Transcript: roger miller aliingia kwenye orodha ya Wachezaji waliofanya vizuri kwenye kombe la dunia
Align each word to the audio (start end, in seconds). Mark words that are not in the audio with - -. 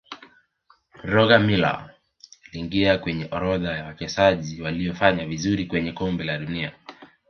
roger 1.03 1.39
miller 1.39 1.89
aliingia 2.49 2.97
kwenye 2.97 3.27
orodha 3.31 3.77
ya 3.77 3.85
Wachezaji 3.85 4.61
waliofanya 4.61 5.25
vizuri 5.25 5.65
kwenye 5.65 5.91
kombe 5.91 6.23
la 6.23 6.37
dunia 6.37 6.73